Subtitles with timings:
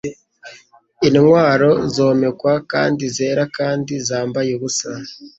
[1.07, 4.89] Intwaro zomekwa kandi zera kandi zambaye ubusa